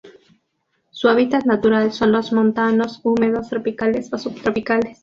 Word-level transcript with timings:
Su 0.89 1.09
hábitat 1.09 1.45
natural 1.45 1.91
son 1.93 2.11
los 2.11 2.33
Montanos 2.33 3.01
húmedos 3.03 3.49
tropicales 3.49 4.11
o 4.11 4.17
subtropicales. 4.17 4.97